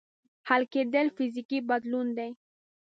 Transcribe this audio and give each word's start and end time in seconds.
حل 0.47 0.63
کېدل 0.73 1.07
فزیکي 1.15 1.59
بدلون 1.69 2.07
دی. 2.17 2.29